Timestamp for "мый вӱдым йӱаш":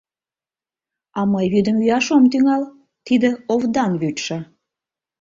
1.31-2.07